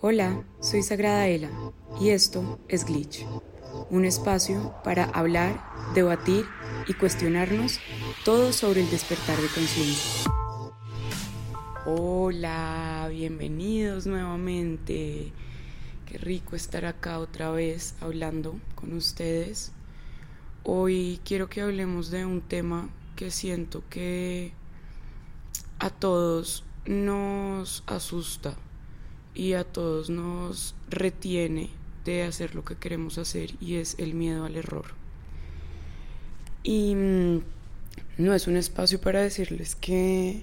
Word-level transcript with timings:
Hola, 0.00 0.44
soy 0.60 0.84
Sagrada 0.84 1.26
Ela 1.26 1.50
y 2.00 2.10
esto 2.10 2.60
es 2.68 2.84
Glitch, 2.84 3.26
un 3.90 4.04
espacio 4.04 4.72
para 4.84 5.06
hablar, 5.06 5.60
debatir 5.92 6.44
y 6.86 6.94
cuestionarnos 6.94 7.80
todo 8.24 8.52
sobre 8.52 8.82
el 8.82 8.90
despertar 8.90 9.36
de 9.40 9.48
conciencia. 9.48 10.30
Hola, 11.84 13.08
bienvenidos 13.10 14.06
nuevamente. 14.06 15.32
Qué 16.06 16.18
rico 16.18 16.54
estar 16.54 16.84
acá 16.84 17.18
otra 17.18 17.50
vez 17.50 17.96
hablando 18.00 18.54
con 18.76 18.92
ustedes. 18.92 19.72
Hoy 20.62 21.18
quiero 21.24 21.48
que 21.48 21.60
hablemos 21.60 22.12
de 22.12 22.24
un 22.24 22.40
tema 22.40 22.88
que 23.16 23.32
siento 23.32 23.82
que 23.90 24.52
a 25.80 25.90
todos 25.90 26.64
nos 26.86 27.82
asusta 27.88 28.56
y 29.38 29.54
a 29.54 29.62
todos 29.62 30.10
nos 30.10 30.74
retiene 30.90 31.70
de 32.04 32.24
hacer 32.24 32.56
lo 32.56 32.64
que 32.64 32.74
queremos 32.74 33.18
hacer 33.18 33.54
y 33.60 33.76
es 33.76 33.94
el 33.98 34.14
miedo 34.14 34.44
al 34.44 34.56
error. 34.56 34.86
Y 36.64 36.96
mm, 36.96 37.42
no 38.18 38.34
es 38.34 38.48
un 38.48 38.56
espacio 38.56 39.00
para 39.00 39.22
decirles 39.22 39.76
que 39.76 40.42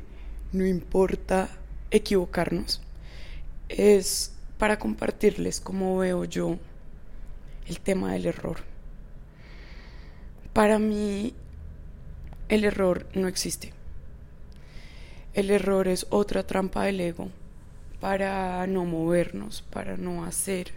no 0.53 0.65
importa 0.65 1.49
equivocarnos, 1.91 2.81
es 3.67 4.33
para 4.57 4.79
compartirles 4.79 5.59
cómo 5.59 5.97
veo 5.97 6.23
yo 6.23 6.57
el 7.67 7.81
tema 7.81 8.13
del 8.13 8.27
error. 8.27 8.59
Para 10.53 10.79
mí 10.79 11.33
el 12.47 12.63
error 12.63 13.07
no 13.13 13.27
existe. 13.27 13.73
El 15.33 15.51
error 15.51 15.89
es 15.89 16.07
otra 16.11 16.47
trampa 16.47 16.85
del 16.85 17.01
ego 17.01 17.29
para 18.05 18.67
no 18.67 18.85
movernos, 18.85 19.63
para 19.63 19.97
no 19.97 20.25
hacer 20.25 20.73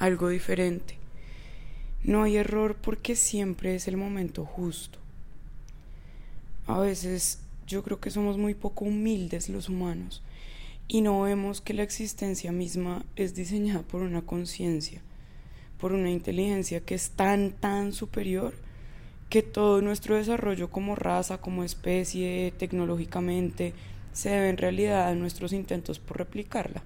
algo 0.00 0.30
diferente. 0.30 0.98
No 2.02 2.24
hay 2.24 2.38
error 2.38 2.74
porque 2.74 3.14
siempre 3.14 3.76
es 3.76 3.86
el 3.86 3.96
momento 3.96 4.44
justo. 4.44 4.98
A 6.66 6.80
veces 6.80 7.38
yo 7.68 7.84
creo 7.84 8.00
que 8.00 8.10
somos 8.10 8.36
muy 8.36 8.54
poco 8.54 8.84
humildes 8.84 9.48
los 9.48 9.68
humanos 9.68 10.24
y 10.88 11.02
no 11.02 11.20
vemos 11.20 11.60
que 11.60 11.72
la 11.72 11.84
existencia 11.84 12.50
misma 12.50 13.04
es 13.14 13.36
diseñada 13.36 13.82
por 13.82 14.02
una 14.02 14.22
conciencia, 14.22 15.02
por 15.78 15.92
una 15.92 16.10
inteligencia 16.10 16.80
que 16.80 16.96
es 16.96 17.10
tan, 17.10 17.52
tan 17.52 17.92
superior 17.92 18.54
que 19.30 19.42
todo 19.42 19.82
nuestro 19.82 20.16
desarrollo 20.16 20.68
como 20.68 20.96
raza, 20.96 21.38
como 21.38 21.62
especie, 21.62 22.52
tecnológicamente, 22.58 23.72
se 24.12 24.30
debe 24.30 24.48
en 24.48 24.56
realidad 24.56 25.08
a 25.08 25.14
nuestros 25.14 25.52
intentos 25.52 25.98
por 25.98 26.18
replicarla. 26.18 26.82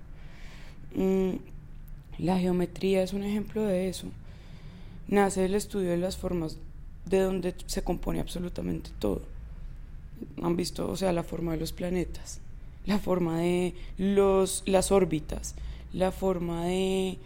Mm, 0.95 1.37
la 2.19 2.39
geometría 2.39 3.03
es 3.03 3.13
un 3.13 3.25
ejemplo 3.25 3.63
de 3.63 3.89
eso. 3.89 4.07
Nace 5.09 5.43
del 5.43 5.55
estudio 5.55 5.91
de 5.91 5.99
las 5.99 6.17
formas 6.17 6.59
de 7.05 7.21
donde 7.21 7.55
se 7.67 7.83
compone 7.83 8.21
absolutamente 8.21 8.91
todo. 8.99 9.23
Han 10.43 10.57
visto, 10.57 10.91
o 10.91 10.97
sea, 10.97 11.13
la 11.13 11.23
forma 11.23 11.53
de 11.53 11.59
los 11.59 11.73
planetas, 11.73 12.41
la 12.87 12.99
forma 12.99 13.39
de 13.41 13.75
los, 13.99 14.63
las 14.67 14.91
órbitas, 14.91 15.55
la 15.93 16.11
forma 16.11 16.65
de 16.65 17.19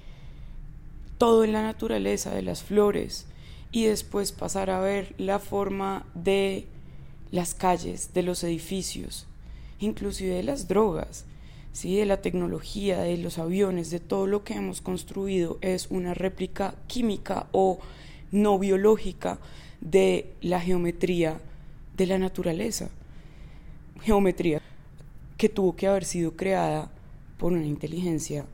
todo 1.18 1.44
en 1.44 1.52
la 1.52 1.62
naturaleza, 1.62 2.34
de 2.34 2.42
las 2.42 2.62
flores, 2.62 3.26
y 3.72 3.84
después 3.84 4.32
pasar 4.32 4.70
a 4.70 4.80
ver 4.80 5.14
la 5.18 5.38
forma 5.38 6.04
de 6.14 6.66
las 7.30 7.54
calles, 7.54 8.12
de 8.14 8.22
los 8.22 8.42
edificios, 8.42 9.26
inclusive 9.80 10.34
de 10.34 10.42
las 10.42 10.68
drogas, 10.68 11.24
¿sí? 11.72 11.96
de 11.96 12.06
la 12.06 12.20
tecnología, 12.20 13.00
de 13.00 13.16
los 13.16 13.38
aviones, 13.38 13.90
de 13.90 14.00
todo 14.00 14.26
lo 14.26 14.44
que 14.44 14.54
hemos 14.54 14.80
construido 14.80 15.58
es 15.62 15.88
una 15.90 16.14
réplica 16.14 16.74
química 16.86 17.48
o 17.52 17.78
no 18.30 18.58
biológica 18.58 19.38
de 19.80 20.32
la 20.40 20.60
geometría 20.60 21.40
de 21.96 22.06
la 22.06 22.18
naturaleza. 22.18 22.90
Geometría 24.02 24.62
que 25.36 25.48
tuvo 25.48 25.74
que 25.74 25.86
haber 25.86 26.04
sido 26.04 26.36
creada 26.36 26.90
por 27.38 27.52
una 27.52 27.66
inteligencia 27.66 28.44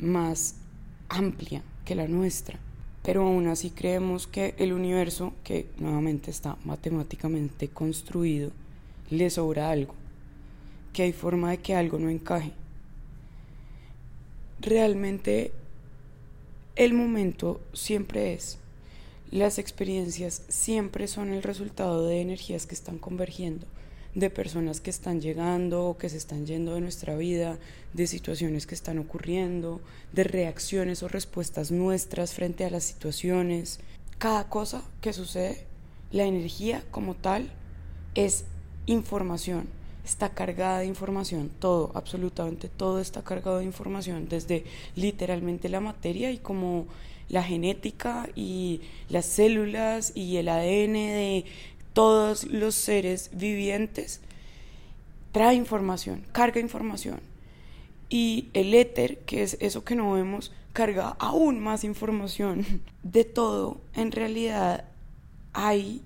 más 0.00 0.56
amplia 1.08 1.62
que 1.84 1.94
la 1.94 2.06
nuestra. 2.06 2.58
Pero 3.02 3.22
aún 3.22 3.46
así 3.46 3.70
creemos 3.70 4.26
que 4.26 4.54
el 4.58 4.72
universo, 4.72 5.32
que 5.44 5.66
nuevamente 5.78 6.30
está 6.30 6.56
matemáticamente 6.64 7.68
construido, 7.68 8.50
le 9.10 9.30
sobra 9.30 9.70
algo 9.70 9.94
que 10.96 11.02
hay 11.02 11.12
forma 11.12 11.50
de 11.50 11.58
que 11.58 11.74
algo 11.74 11.98
no 11.98 12.08
encaje. 12.08 12.52
Realmente 14.58 15.52
el 16.74 16.94
momento 16.94 17.60
siempre 17.74 18.32
es. 18.32 18.56
Las 19.30 19.58
experiencias 19.58 20.40
siempre 20.48 21.06
son 21.06 21.34
el 21.34 21.42
resultado 21.42 22.06
de 22.06 22.22
energías 22.22 22.64
que 22.64 22.74
están 22.74 22.96
convergiendo, 22.96 23.66
de 24.14 24.30
personas 24.30 24.80
que 24.80 24.88
están 24.88 25.20
llegando 25.20 25.84
o 25.84 25.98
que 25.98 26.08
se 26.08 26.16
están 26.16 26.46
yendo 26.46 26.72
de 26.72 26.80
nuestra 26.80 27.14
vida, 27.14 27.58
de 27.92 28.06
situaciones 28.06 28.66
que 28.66 28.74
están 28.74 28.98
ocurriendo, 28.98 29.82
de 30.14 30.24
reacciones 30.24 31.02
o 31.02 31.08
respuestas 31.08 31.70
nuestras 31.70 32.32
frente 32.32 32.64
a 32.64 32.70
las 32.70 32.84
situaciones. 32.84 33.80
Cada 34.16 34.48
cosa 34.48 34.82
que 35.02 35.12
sucede, 35.12 35.66
la 36.10 36.24
energía 36.24 36.82
como 36.90 37.14
tal, 37.14 37.52
es 38.14 38.46
información 38.86 39.75
está 40.06 40.30
cargada 40.30 40.78
de 40.78 40.86
información, 40.86 41.50
todo, 41.58 41.90
absolutamente 41.94 42.68
todo 42.68 43.00
está 43.00 43.22
cargado 43.22 43.58
de 43.58 43.64
información, 43.64 44.28
desde 44.28 44.64
literalmente 44.94 45.68
la 45.68 45.80
materia 45.80 46.30
y 46.30 46.38
como 46.38 46.86
la 47.28 47.42
genética 47.42 48.28
y 48.36 48.82
las 49.08 49.26
células 49.26 50.12
y 50.14 50.36
el 50.36 50.48
ADN 50.48 50.92
de 50.92 51.44
todos 51.92 52.44
los 52.44 52.76
seres 52.76 53.30
vivientes, 53.32 54.20
trae 55.32 55.56
información, 55.56 56.24
carga 56.32 56.60
información. 56.60 57.20
Y 58.08 58.48
el 58.54 58.74
éter, 58.74 59.18
que 59.18 59.42
es 59.42 59.56
eso 59.60 59.82
que 59.82 59.96
no 59.96 60.12
vemos, 60.12 60.52
carga 60.72 61.16
aún 61.18 61.58
más 61.58 61.82
información. 61.82 62.64
De 63.02 63.24
todo, 63.24 63.80
en 63.94 64.12
realidad 64.12 64.84
hay 65.52 66.02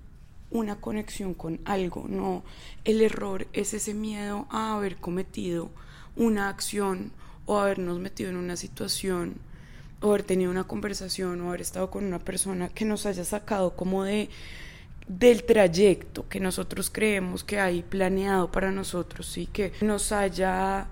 una 0.51 0.75
conexión 0.75 1.33
con 1.33 1.59
algo, 1.65 2.05
no 2.07 2.43
el 2.83 3.01
error 3.01 3.47
es 3.53 3.73
ese 3.73 3.93
miedo 3.93 4.47
a 4.49 4.75
haber 4.75 4.97
cometido 4.97 5.69
una 6.15 6.49
acción 6.49 7.11
o 7.45 7.57
habernos 7.57 7.99
metido 7.99 8.29
en 8.29 8.35
una 8.35 8.55
situación 8.55 9.35
o 10.01 10.09
haber 10.09 10.23
tenido 10.23 10.51
una 10.51 10.65
conversación 10.65 11.41
o 11.41 11.49
haber 11.49 11.61
estado 11.61 11.89
con 11.89 12.03
una 12.03 12.19
persona 12.19 12.69
que 12.69 12.85
nos 12.85 13.05
haya 13.05 13.23
sacado 13.23 13.75
como 13.75 14.03
de 14.03 14.29
del 15.07 15.43
trayecto 15.43 16.29
que 16.29 16.39
nosotros 16.39 16.89
creemos 16.89 17.43
que 17.43 17.59
hay 17.59 17.81
planeado 17.81 18.51
para 18.51 18.71
nosotros 18.71 19.37
y 19.37 19.45
que 19.45 19.73
nos 19.81 20.11
haya 20.11 20.87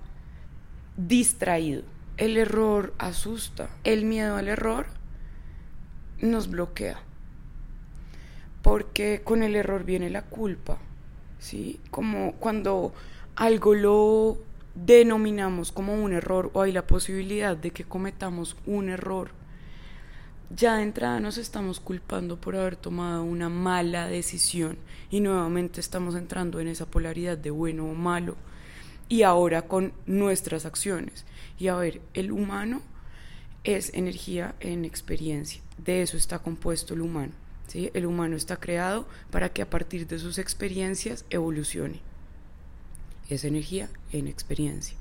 distraído. 0.97 1.83
El 2.17 2.35
error 2.35 2.93
asusta, 2.97 3.69
el 3.83 4.03
miedo 4.05 4.35
al 4.35 4.49
error 4.49 4.87
nos 6.19 6.49
bloquea 6.49 7.01
porque 8.69 9.21
con 9.23 9.41
el 9.41 9.55
error 9.55 9.83
viene 9.83 10.11
la 10.11 10.21
culpa, 10.21 10.77
¿sí? 11.39 11.79
Como 11.89 12.33
cuando 12.33 12.93
algo 13.35 13.73
lo 13.73 14.37
denominamos 14.75 15.71
como 15.71 15.95
un 15.95 16.13
error 16.13 16.51
o 16.53 16.61
hay 16.61 16.71
la 16.71 16.85
posibilidad 16.85 17.57
de 17.57 17.71
que 17.71 17.83
cometamos 17.83 18.55
un 18.67 18.89
error, 18.89 19.31
ya 20.55 20.75
de 20.75 20.83
entrada 20.83 21.19
nos 21.19 21.39
estamos 21.39 21.79
culpando 21.79 22.39
por 22.39 22.55
haber 22.55 22.75
tomado 22.75 23.23
una 23.23 23.49
mala 23.49 24.05
decisión 24.05 24.77
y 25.09 25.19
nuevamente 25.19 25.79
estamos 25.79 26.13
entrando 26.13 26.59
en 26.59 26.67
esa 26.67 26.85
polaridad 26.85 27.39
de 27.39 27.49
bueno 27.49 27.89
o 27.89 27.95
malo 27.95 28.35
y 29.07 29.23
ahora 29.23 29.63
con 29.63 29.93
nuestras 30.05 30.67
acciones. 30.67 31.25
Y 31.57 31.69
a 31.69 31.75
ver, 31.75 32.01
el 32.13 32.31
humano 32.31 32.83
es 33.63 33.91
energía 33.95 34.53
en 34.59 34.85
experiencia, 34.85 35.59
de 35.83 36.03
eso 36.03 36.17
está 36.17 36.37
compuesto 36.37 36.93
el 36.93 37.01
humano. 37.01 37.48
El 37.73 38.05
humano 38.05 38.35
está 38.35 38.57
creado 38.57 39.07
para 39.31 39.49
que 39.49 39.61
a 39.61 39.69
partir 39.69 40.07
de 40.07 40.19
sus 40.19 40.37
experiencias 40.37 41.25
evolucione. 41.29 42.01
Es 43.29 43.43
energía 43.43 43.89
en 44.11 44.27
experiencia. 44.27 44.97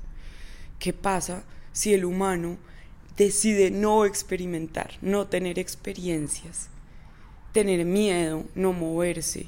¿Qué 0.77 0.93
pasa 0.93 1.43
si 1.71 1.93
el 1.93 2.05
humano 2.05 2.57
decide 3.17 3.71
no 3.71 4.05
experimentar, 4.05 4.91
no 5.01 5.27
tener 5.27 5.57
experiencias, 5.57 6.69
tener 7.53 7.85
miedo, 7.85 8.45
no 8.55 8.71
moverse? 8.71 9.47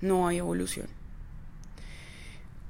No 0.00 0.28
hay 0.28 0.38
evolución. 0.38 0.86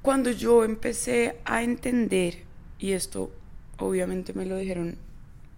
Cuando 0.01 0.31
yo 0.31 0.63
empecé 0.63 1.37
a 1.45 1.63
entender, 1.63 2.43
y 2.79 2.91
esto 2.91 3.31
obviamente 3.77 4.33
me 4.33 4.45
lo 4.45 4.57
dijeron 4.57 4.97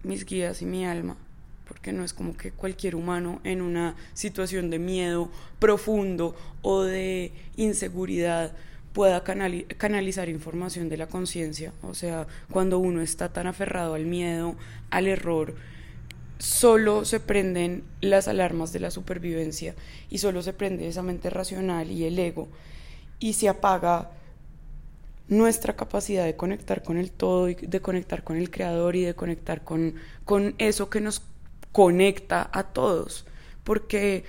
mis 0.02 0.24
guías 0.24 0.62
y 0.62 0.66
mi 0.66 0.86
alma, 0.86 1.16
porque 1.68 1.92
no 1.92 2.02
es 2.02 2.14
como 2.14 2.36
que 2.36 2.50
cualquier 2.50 2.96
humano 2.96 3.40
en 3.44 3.60
una 3.60 3.94
situación 4.14 4.70
de 4.70 4.78
miedo 4.78 5.30
profundo 5.58 6.34
o 6.62 6.82
de 6.82 7.30
inseguridad 7.56 8.52
pueda 8.94 9.22
canalizar 9.22 10.28
información 10.28 10.88
de 10.88 10.96
la 10.96 11.06
conciencia. 11.06 11.72
O 11.82 11.94
sea, 11.94 12.26
cuando 12.50 12.78
uno 12.78 13.02
está 13.02 13.28
tan 13.28 13.46
aferrado 13.46 13.94
al 13.94 14.06
miedo, 14.06 14.56
al 14.90 15.06
error, 15.06 15.54
solo 16.38 17.04
se 17.04 17.20
prenden 17.20 17.84
las 18.00 18.28
alarmas 18.28 18.72
de 18.72 18.80
la 18.80 18.90
supervivencia 18.90 19.74
y 20.08 20.18
solo 20.18 20.42
se 20.42 20.52
prende 20.52 20.88
esa 20.88 21.02
mente 21.02 21.30
racional 21.30 21.90
y 21.90 22.04
el 22.04 22.18
ego 22.18 22.48
y 23.20 23.34
se 23.34 23.48
apaga 23.48 24.10
nuestra 25.28 25.76
capacidad 25.76 26.24
de 26.24 26.36
conectar 26.36 26.82
con 26.82 26.96
el 26.96 27.10
todo 27.10 27.46
de 27.46 27.80
conectar 27.80 28.24
con 28.24 28.36
el 28.36 28.50
creador 28.50 28.96
y 28.96 29.02
de 29.02 29.14
conectar 29.14 29.62
con, 29.62 29.94
con 30.24 30.54
eso 30.58 30.88
que 30.88 31.00
nos 31.00 31.22
conecta 31.72 32.48
a 32.52 32.64
todos 32.64 33.24
porque 33.68 34.24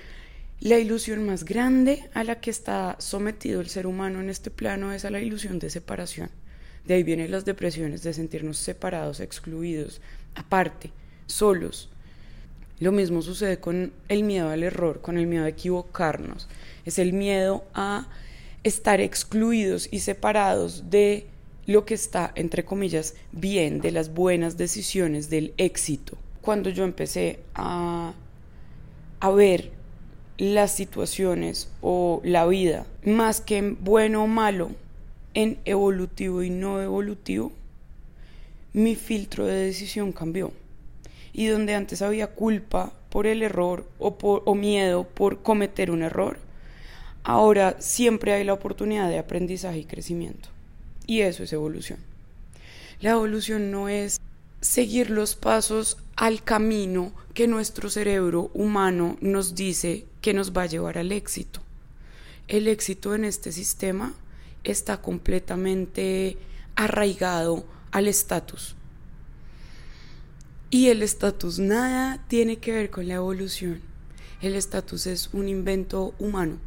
la 0.60 0.78
ilusión 0.78 1.24
más 1.24 1.46
grande 1.46 2.10
a 2.12 2.24
la 2.24 2.40
que 2.40 2.50
está 2.50 2.96
sometido 2.98 3.62
el 3.62 3.70
ser 3.70 3.86
humano 3.86 4.20
en 4.20 4.28
este 4.28 4.50
plano 4.50 4.92
es 4.92 5.06
a 5.06 5.10
la 5.10 5.20
ilusión 5.20 5.58
de 5.58 5.70
separación. 5.70 6.28
De 6.84 6.92
ahí 6.92 7.02
vienen 7.02 7.30
las 7.30 7.46
depresiones, 7.46 8.02
de 8.02 8.12
sentirnos 8.12 8.58
separados, 8.58 9.20
excluidos, 9.20 10.02
aparte, 10.34 10.90
solos. 11.24 11.88
Lo 12.80 12.92
mismo 12.92 13.22
sucede 13.22 13.58
con 13.58 13.94
el 14.08 14.24
miedo 14.24 14.50
al 14.50 14.62
error, 14.62 15.00
con 15.00 15.16
el 15.16 15.26
miedo 15.26 15.46
a 15.46 15.48
equivocarnos. 15.48 16.46
Es 16.84 16.98
el 16.98 17.14
miedo 17.14 17.64
a 17.72 18.08
estar 18.62 19.00
excluidos 19.00 19.88
y 19.90 20.00
separados 20.00 20.90
de 20.90 21.26
lo 21.64 21.86
que 21.86 21.94
está, 21.94 22.30
entre 22.34 22.66
comillas, 22.66 23.14
bien, 23.32 23.80
de 23.80 23.92
las 23.92 24.12
buenas 24.12 24.58
decisiones, 24.58 25.30
del 25.30 25.54
éxito. 25.56 26.18
Cuando 26.40 26.70
yo 26.70 26.84
empecé 26.84 27.40
a, 27.54 28.12
a 29.20 29.30
ver 29.30 29.70
las 30.38 30.72
situaciones 30.72 31.70
o 31.82 32.22
la 32.24 32.46
vida, 32.46 32.86
más 33.04 33.40
que 33.40 33.58
en 33.58 33.84
bueno 33.84 34.24
o 34.24 34.26
malo, 34.26 34.70
en 35.34 35.58
evolutivo 35.64 36.42
y 36.42 36.50
no 36.50 36.80
evolutivo, 36.80 37.52
mi 38.72 38.94
filtro 38.94 39.46
de 39.46 39.66
decisión 39.66 40.12
cambió. 40.12 40.52
Y 41.32 41.46
donde 41.46 41.74
antes 41.74 42.02
había 42.02 42.28
culpa 42.28 42.92
por 43.10 43.26
el 43.26 43.42
error 43.42 43.86
o, 43.98 44.16
por, 44.16 44.42
o 44.46 44.54
miedo 44.54 45.04
por 45.04 45.42
cometer 45.42 45.90
un 45.90 46.02
error, 46.02 46.38
ahora 47.22 47.76
siempre 47.78 48.32
hay 48.32 48.44
la 48.44 48.54
oportunidad 48.54 49.08
de 49.08 49.18
aprendizaje 49.18 49.80
y 49.80 49.84
crecimiento. 49.84 50.48
Y 51.06 51.20
eso 51.20 51.42
es 51.42 51.52
evolución. 51.52 51.98
La 53.00 53.10
evolución 53.10 53.70
no 53.70 53.88
es 53.88 54.20
seguir 54.60 55.10
los 55.10 55.34
pasos 55.34 55.98
al 56.20 56.44
camino 56.44 57.14
que 57.32 57.48
nuestro 57.48 57.88
cerebro 57.88 58.50
humano 58.52 59.16
nos 59.22 59.54
dice 59.54 60.04
que 60.20 60.34
nos 60.34 60.52
va 60.52 60.64
a 60.64 60.66
llevar 60.66 60.98
al 60.98 61.12
éxito. 61.12 61.60
El 62.46 62.68
éxito 62.68 63.14
en 63.14 63.24
este 63.24 63.52
sistema 63.52 64.12
está 64.62 65.00
completamente 65.00 66.36
arraigado 66.76 67.64
al 67.90 68.06
estatus. 68.06 68.76
Y 70.68 70.88
el 70.88 71.02
estatus 71.02 71.58
nada 71.58 72.22
tiene 72.28 72.58
que 72.58 72.72
ver 72.72 72.90
con 72.90 73.08
la 73.08 73.14
evolución. 73.14 73.80
El 74.42 74.56
estatus 74.56 75.06
es 75.06 75.30
un 75.32 75.48
invento 75.48 76.12
humano, 76.18 76.58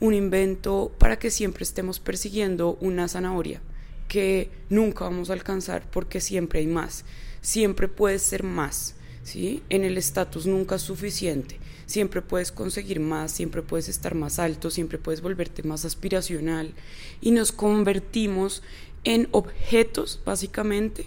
un 0.00 0.12
invento 0.12 0.92
para 0.98 1.18
que 1.18 1.30
siempre 1.30 1.62
estemos 1.62 1.98
persiguiendo 1.98 2.76
una 2.82 3.08
zanahoria 3.08 3.62
que 4.10 4.50
nunca 4.70 5.04
vamos 5.04 5.30
a 5.30 5.34
alcanzar 5.34 5.88
porque 5.88 6.20
siempre 6.20 6.58
hay 6.58 6.66
más, 6.66 7.04
siempre 7.40 7.86
puedes 7.86 8.22
ser 8.22 8.42
más, 8.42 8.96
¿sí? 9.22 9.62
En 9.68 9.84
el 9.84 9.96
estatus 9.96 10.46
nunca 10.46 10.74
es 10.74 10.82
suficiente, 10.82 11.60
siempre 11.86 12.20
puedes 12.20 12.50
conseguir 12.50 12.98
más, 12.98 13.30
siempre 13.30 13.62
puedes 13.62 13.88
estar 13.88 14.16
más 14.16 14.40
alto, 14.40 14.68
siempre 14.72 14.98
puedes 14.98 15.20
volverte 15.20 15.62
más 15.62 15.84
aspiracional 15.84 16.74
y 17.20 17.30
nos 17.30 17.52
convertimos 17.52 18.64
en 19.04 19.28
objetos, 19.30 20.20
básicamente, 20.24 21.06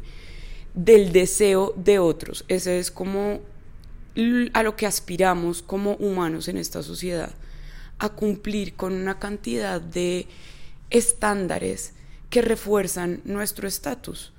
del 0.74 1.12
deseo 1.12 1.74
de 1.76 2.00
otros. 2.00 2.46
Ese 2.48 2.80
es 2.80 2.90
como 2.90 3.42
a 4.54 4.64
lo 4.64 4.78
que 4.78 4.86
aspiramos 4.86 5.62
como 5.62 5.96
humanos 5.96 6.48
en 6.48 6.56
esta 6.56 6.82
sociedad, 6.82 7.34
a 8.00 8.08
cumplir 8.08 8.76
con 8.76 8.94
una 8.94 9.20
cantidad 9.20 9.82
de 9.82 10.26
estándares 10.90 11.92
que 12.34 12.42
refuerzan 12.42 13.22
nuestro 13.26 13.68
estatus. 13.68 14.34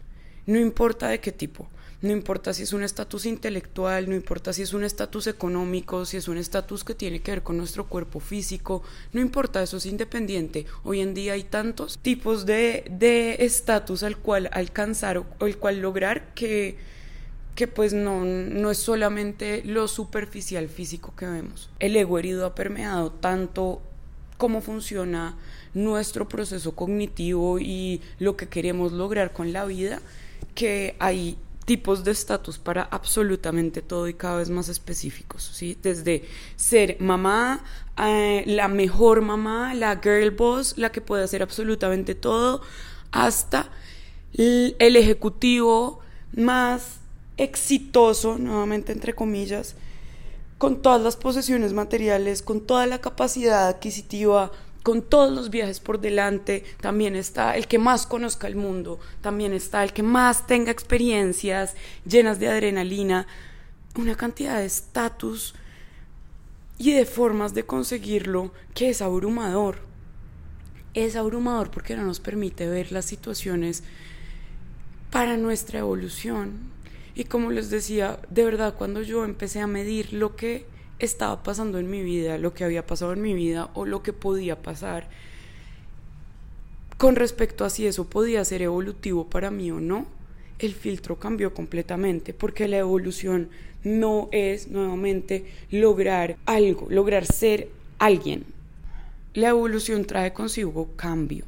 No 0.46 0.58
importa 0.58 1.06
de 1.06 1.20
qué 1.20 1.31
tipo, 1.31 1.69
no 2.02 2.11
importa 2.11 2.52
si 2.52 2.64
es 2.64 2.73
un 2.73 2.82
estatus 2.82 3.25
intelectual, 3.25 4.08
no 4.08 4.17
importa 4.17 4.52
si 4.52 4.62
es 4.62 4.75
un 4.75 4.82
estatus 4.82 5.29
económico, 5.29 6.05
si 6.05 6.17
es 6.17 6.26
un 6.26 6.37
estatus 6.37 6.82
que 6.82 6.96
tiene 6.96 7.20
que 7.20 7.31
ver 7.31 7.44
con 7.44 7.56
nuestro 7.56 7.87
cuerpo 7.87 8.19
físico, 8.19 8.82
no 9.12 9.20
importa, 9.20 9.62
eso 9.62 9.76
es 9.76 9.87
independiente. 9.87 10.67
Hoy 10.82 11.02
en 11.02 11.14
día 11.14 11.35
hay 11.35 11.44
tantos 11.44 11.99
tipos 11.99 12.46
de 12.46 13.37
estatus 13.38 14.02
al 14.02 14.17
cual 14.17 14.50
alcanzar 14.52 15.19
o 15.19 15.46
el 15.46 15.56
cual 15.58 15.79
lograr 15.79 16.35
que, 16.35 16.76
que 17.55 17.69
pues 17.69 17.93
no, 17.93 18.25
no 18.25 18.73
es 18.73 18.79
solamente 18.79 19.62
lo 19.64 19.87
superficial 19.87 20.69
físico 20.69 21.14
que 21.14 21.26
vemos. 21.26 21.70
El 21.79 21.94
ego 21.94 22.19
herido 22.19 22.44
ha 22.44 22.56
permeado 22.56 23.12
tanto 23.12 23.82
cómo 24.37 24.61
funciona 24.61 25.38
nuestro 25.75 26.29
proceso 26.29 26.75
cognitivo 26.75 27.59
y 27.59 28.00
lo 28.19 28.37
que 28.37 28.49
queremos 28.49 28.93
lograr 28.93 29.32
con 29.32 29.53
la 29.53 29.65
vida, 29.65 30.00
que 30.55 30.97
hay 31.00 31.37
tipos 31.65 32.05
de 32.05 32.12
estatus 32.12 32.59
para 32.59 32.82
absolutamente 32.82 33.82
todo 33.82 34.09
y 34.09 34.15
cada 34.15 34.38
vez 34.38 34.50
más 34.50 34.69
específicos, 34.69 35.43
¿sí? 35.43 35.76
Desde 35.82 36.25
ser 36.56 36.97
mamá, 37.00 37.65
eh, 37.99 38.44
la 38.47 38.69
mejor 38.69 39.23
mamá, 39.23 39.75
la 39.75 40.00
girl 40.03 40.31
boss, 40.31 40.76
la 40.76 40.93
que 40.93 41.00
puede 41.00 41.25
hacer 41.25 41.43
absolutamente 41.43 42.15
todo, 42.15 42.61
hasta 43.11 43.70
el 44.32 44.75
ejecutivo 44.79 46.00
más 46.35 46.99
exitoso, 47.37 48.38
nuevamente 48.38 48.93
entre 48.93 49.15
comillas, 49.15 49.77
con 50.59 50.82
todas 50.82 51.03
las 51.03 51.17
posesiones 51.17 51.73
materiales, 51.73 52.43
con 52.43 52.61
toda 52.61 52.87
la 52.87 53.00
capacidad 53.00 53.69
adquisitiva, 53.69 54.53
con 54.85 55.01
todos 55.01 55.33
los 55.33 55.49
viajes 55.49 55.81
por 55.81 55.99
delante, 55.99 56.63
también 56.79 57.17
está 57.17 57.57
el 57.57 57.67
que 57.67 57.79
más 57.79 58.07
conozca 58.07 58.47
el 58.47 58.55
mundo, 58.55 59.01
también 59.23 59.55
está 59.55 59.83
el 59.83 59.95
que 59.95 60.03
más 60.03 60.47
tenga 60.47 60.71
experiencias 60.71 61.75
llenas 62.07 62.39
de 62.39 62.49
adrenalina, 62.49 63.27
una 63.97 64.15
cantidad 64.15 64.59
de 64.59 64.67
estatus 64.67 65.55
y 66.77 66.93
de 66.93 67.07
formas 67.07 67.55
de 67.55 67.65
conseguirlo 67.65 68.53
que 68.75 68.91
es 68.91 69.01
abrumador. 69.01 69.79
Es 70.93 71.17
abrumador 71.17 71.71
porque 71.71 71.97
no 71.97 72.05
nos 72.05 72.21
permite 72.21 72.69
ver 72.69 72.93
las 72.93 73.07
situaciones 73.07 73.85
para 75.11 75.39
nuestra 75.39 75.79
evolución. 75.79 76.58
Y 77.15 77.25
como 77.25 77.51
les 77.51 77.70
decía, 77.70 78.20
de 78.29 78.44
verdad, 78.44 78.75
cuando 78.77 79.01
yo 79.01 79.25
empecé 79.25 79.61
a 79.61 79.67
medir 79.67 80.13
lo 80.13 80.37
que 80.37 80.67
estaba 80.98 81.43
pasando 81.43 81.79
en 81.79 81.91
mi 81.91 82.03
vida, 82.03 82.39
lo 82.39 82.55
que 82.55 82.65
había 82.65 82.86
pasado 82.86 83.13
en 83.13 83.22
mi 83.22 83.34
vida 83.34 83.70
o 83.74 83.86
lo 83.86 84.03
que 84.03 84.13
podía 84.13 84.63
pasar 84.63 85.08
con 86.96 87.17
respecto 87.17 87.65
a 87.65 87.70
si 87.70 87.86
eso 87.86 88.08
podía 88.08 88.44
ser 88.44 88.63
evolutivo 88.63 89.29
para 89.29 89.51
mí 89.51 89.70
o 89.70 89.81
no, 89.81 90.06
el 90.58 90.74
filtro 90.74 91.19
cambió 91.19 91.53
completamente 91.53 92.32
porque 92.32 92.69
la 92.69 92.79
evolución 92.79 93.48
no 93.82 94.29
es 94.32 94.69
nuevamente 94.69 95.44
lograr 95.70 96.36
algo, 96.46 96.86
lograr 96.89 97.27
ser 97.27 97.69
alguien. 97.98 98.44
La 99.34 99.48
evolución 99.48 100.05
trae 100.05 100.32
consigo 100.32 100.89
cambio. 100.96 101.44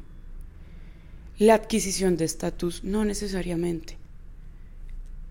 La 1.39 1.53
adquisición 1.55 2.17
de 2.17 2.25
estatus 2.25 2.83
no 2.83 3.05
necesariamente 3.05 3.97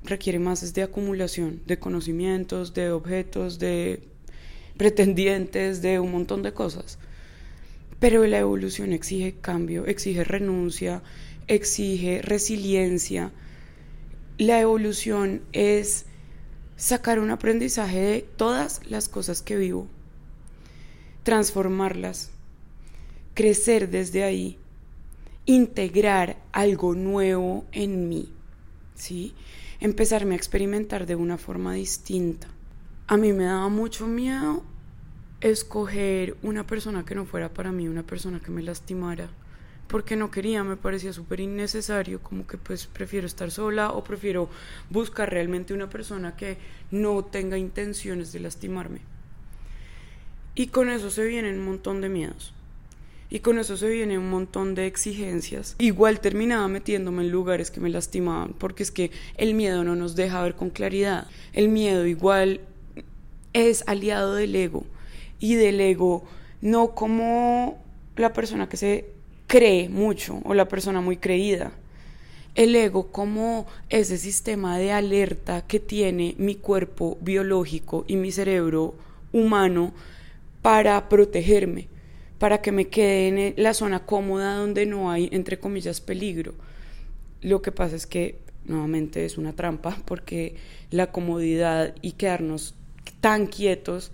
requiere 0.07 0.39
más 0.39 0.73
de 0.73 0.83
acumulación 0.83 1.63
de 1.67 1.79
conocimientos, 1.79 2.75
de 2.75 2.91
objetos, 2.91 3.59
de 3.59 4.03
pretendientes, 4.77 5.83
de 5.83 6.01
un 6.01 6.13
montón 6.13 6.43
de 6.43 6.53
cosas. 6.53 6.99
Pero 7.99 8.27
la 8.27 8.39
evolución 8.39 8.93
exige 8.93 9.35
cambio, 9.41 9.87
exige 9.87 10.25
renuncia, 10.25 11.03
exige 11.47 12.21
resiliencia. 12.23 13.33
La 14.39 14.61
evolución 14.61 15.43
es 15.53 16.05
sacar 16.77 17.19
un 17.19 17.31
aprendizaje 17.31 18.01
de 18.01 18.23
todas 18.23 18.83
las 18.89 19.09
cosas 19.09 19.41
que 19.41 19.57
vivo, 19.57 19.87
transformarlas, 21.23 22.31
crecer 23.33 23.89
desde 23.89 24.25
ahí, 24.25 24.59
integrar 25.47 26.37
algo 26.53 26.95
nuevo 26.95 27.65
en 27.73 28.09
mí, 28.09 28.33
¿sí? 28.95 29.35
Empezarme 29.81 30.35
a 30.35 30.39
experimentar 30.39 31.07
de 31.07 31.17
una 31.17 31.39
forma 31.39 31.75
distinta. 31.75 32.49
A 33.07 33.17
mí 33.17 33.33
me 33.33 33.45
daba 33.45 33.69
mucho 33.69 34.07
miedo 34.07 34.63
escoger 35.41 36.37
una 36.43 36.67
persona 36.67 37.05
que 37.05 37.15
no 37.15 37.27
fuera 37.27 37.53
para 37.53 37.73
mí, 37.73 37.89
una 37.89 38.03
persona 38.03 38.41
que 38.41 38.51
me 38.51 38.63
lastimara, 38.63 39.29
porque 39.87 40.17
no 40.17 40.31
quería, 40.31 40.65
me 40.65 40.77
parecía 40.77 41.13
súper 41.13 41.41
innecesario, 41.41 42.21
como 42.21 42.47
que 42.47 42.59
pues 42.59 42.87
prefiero 42.87 43.27
estar 43.27 43.51
sola 43.51 43.93
o 43.93 44.03
prefiero 44.03 44.49
buscar 44.91 45.31
realmente 45.31 45.75
una 45.75 45.89
persona 45.89 46.37
que 46.37 46.59
no 46.91 47.25
tenga 47.25 47.59
intenciones 47.59 48.33
de 48.33 48.41
lastimarme. 48.41 49.01
Y 50.55 50.69
con 50.69 50.89
eso 50.89 51.11
se 51.11 51.25
vienen 51.25 51.59
un 51.59 51.67
montón 51.67 52.01
de 52.01 52.09
miedos. 52.09 52.55
Y 53.29 53.41
con 53.41 53.59
eso 53.59 53.77
se 53.77 53.89
viene 53.89 54.19
un 54.19 54.31
montón 54.31 54.75
de 54.75 54.87
exigencias. 54.87 55.75
Igual 55.79 56.21
terminaba 56.21 56.69
metiéndome 56.69 57.25
en 57.25 57.31
lugares 57.31 57.71
que 57.71 57.81
me 57.81 57.91
lastimaban, 57.91 58.55
porque 58.55 58.83
es 58.83 58.91
que 58.91 59.11
el 59.37 59.55
miedo 59.55 59.83
no 59.83 59.97
nos 59.97 60.15
deja 60.15 60.43
ver 60.43 60.55
con 60.55 60.71
claridad. 60.71 61.27
El 61.53 61.69
miedo 61.69 62.07
igual 62.07 62.61
es 63.53 63.83
aliado 63.89 64.35
del 64.35 64.55
ego. 64.55 64.85
Y 65.41 65.57
del 65.57 65.81
ego 65.81 66.25
no 66.61 66.95
como 66.95 67.83
la 68.17 68.33
persona 68.33 68.69
que 68.69 68.77
se 68.77 69.07
cree 69.47 69.89
mucho 69.89 70.41
o 70.45 70.55
la 70.55 70.69
persona 70.69 71.01
muy 71.01 71.17
creída. 71.17 71.73
El 72.55 72.75
ego 72.75 73.09
como 73.11 73.67
ese 73.91 74.19
sistema 74.19 74.79
de 74.79 74.93
alerta 74.93 75.67
que 75.67 75.81
tiene 75.81 76.35
mi 76.39 76.55
cuerpo 76.55 77.19
biológico 77.21 78.05
y 78.07 78.17
mi 78.17 78.31
cerebro 78.31 78.95
humano 79.33 79.93
para 80.63 81.09
protegerme 81.09 81.89
para 82.39 82.61
que 82.61 82.73
me 82.73 82.89
quede 82.89 83.29
en 83.29 83.55
la 83.57 83.75
zona 83.75 84.05
cómoda 84.07 84.57
donde 84.57 84.87
no 84.87 85.11
hay, 85.11 85.29
entre 85.33 85.59
comillas, 85.59 86.01
peligro. 86.01 86.55
Lo 87.41 87.63
que 87.63 87.73
pasa 87.73 87.97
es 87.97 88.07
que 88.07 88.39
nuevamente 88.65 89.25
es 89.25 89.39
una 89.39 89.55
trampa 89.55 89.97
porque 90.05 90.57
la 90.91 91.13
comodidad 91.13 91.95
y 92.03 92.13
quedarnos 92.13 92.75
tan 93.21 93.47
quietos 93.47 94.13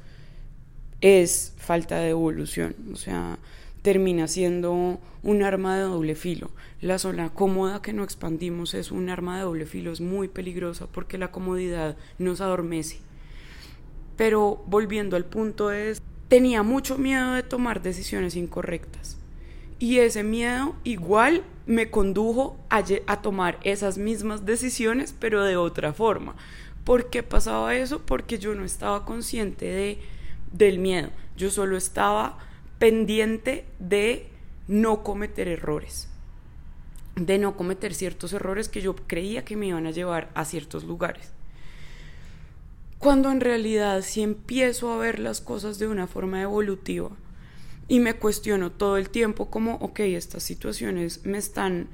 es 1.01 1.53
falta 1.57 1.99
de 1.99 2.11
evolución, 2.11 2.77
o 2.93 2.97
sea, 2.97 3.39
termina 3.83 4.29
siendo 4.29 5.01
un 5.23 5.43
arma 5.43 5.77
de 5.77 5.83
doble 5.83 6.15
filo. 6.15 6.51
La 6.81 6.99
zona 6.99 7.31
cómoda 7.31 7.83
que 7.83 7.93
no 7.93 8.05
expandimos 8.05 8.75
es 8.75 8.93
un 8.93 9.09
arma 9.09 9.37
de 9.37 9.43
doble 9.43 9.67
filo, 9.67 9.93
es 9.93 10.01
muy 10.01 10.29
peligrosa 10.29 10.87
porque 10.87 11.19
la 11.19 11.33
comodidad 11.33 11.97
nos 12.19 12.41
adormece. 12.41 12.99
Pero 14.17 14.63
volviendo 14.67 15.17
al 15.17 15.25
punto 15.25 15.73
es 15.73 16.01
tenía 16.33 16.63
mucho 16.63 16.97
miedo 16.97 17.35
de 17.35 17.43
tomar 17.43 17.83
decisiones 17.83 18.37
incorrectas. 18.37 19.19
Y 19.79 19.99
ese 19.99 20.23
miedo 20.23 20.75
igual 20.83 21.45
me 21.67 21.91
condujo 21.91 22.57
a, 22.71 23.21
tomar 23.21 23.59
esas 23.65 23.99
mismas 23.99 24.47
decisiones, 24.47 25.15
pero 25.21 25.45
de 25.45 25.59
otra 25.59 25.93
forma. 25.93 26.35
¿Por 26.85 27.11
qué 27.11 27.23
pasaba 27.23 27.75
eso? 27.75 28.01
Porque 28.01 28.39
yo 28.39 28.55
no 28.55 28.65
estaba 28.65 29.05
consciente 29.05 29.67
de, 29.67 29.99
del 30.53 30.79
miedo. 30.79 31.11
Yo 31.37 31.51
solo 31.51 31.77
estaba 31.77 32.39
pendiente 32.79 33.67
de 33.79 34.27
no 34.69 35.03
cometer 35.03 35.49
errores. 35.49 36.09
De 37.15 37.37
no 37.37 37.59
cometer 37.59 37.93
ciertos 37.93 38.33
errores 38.33 38.71
que 38.71 38.81
yo 38.81 38.97
creía 38.97 39.45
que 39.45 39.59
me 39.59 39.67
iban 39.67 39.87
a 39.87 39.91
llevar 39.91 40.31
a 40.33 40.47
ciertos 40.47 40.85
lugares 40.85 41.31
cuando 43.03 43.33
en 43.33 43.41
realidad 43.41 44.03
si 44.03 44.23
empiezo 44.23 44.93
a 44.93 44.97
ver 44.97 45.19
las 45.19 45.41
cosas 45.41 45.81
de 45.81 45.89
una 45.89 46.07
forma 46.07 46.41
evolutiva 46.41 47.11
y 47.89 47.99
me 47.99 48.15
cuestiono 48.15 48.71
todo 48.71 48.97
el 48.97 49.11
tiempo 49.11 49.51
como, 49.51 49.75
ok, 49.79 49.99
estas 50.01 50.45
situaciones 50.45 51.27
me 51.27 51.37
están 51.37 51.89